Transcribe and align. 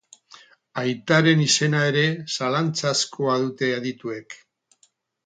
Aitaren 0.83 1.43
izena 1.43 1.81
ere 1.89 2.03
zalantzazkoa 2.37 3.37
dute 3.45 3.71
adituek. 3.75 4.35